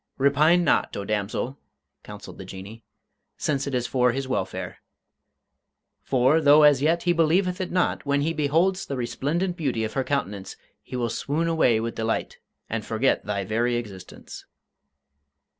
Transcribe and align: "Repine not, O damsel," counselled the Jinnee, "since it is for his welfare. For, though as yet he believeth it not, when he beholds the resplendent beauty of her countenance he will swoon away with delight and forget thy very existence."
"Repine 0.17 0.63
not, 0.63 0.97
O 0.97 1.05
damsel," 1.05 1.59
counselled 2.01 2.39
the 2.39 2.43
Jinnee, 2.43 2.83
"since 3.37 3.67
it 3.67 3.75
is 3.75 3.85
for 3.85 4.13
his 4.13 4.27
welfare. 4.27 4.79
For, 6.01 6.41
though 6.41 6.63
as 6.63 6.81
yet 6.81 7.03
he 7.03 7.13
believeth 7.13 7.61
it 7.61 7.71
not, 7.71 8.03
when 8.03 8.21
he 8.21 8.33
beholds 8.33 8.83
the 8.87 8.97
resplendent 8.97 9.55
beauty 9.57 9.83
of 9.83 9.93
her 9.93 10.03
countenance 10.03 10.55
he 10.81 10.95
will 10.95 11.11
swoon 11.11 11.47
away 11.47 11.79
with 11.79 11.93
delight 11.93 12.39
and 12.67 12.83
forget 12.83 13.25
thy 13.27 13.45
very 13.45 13.75
existence." 13.75 14.45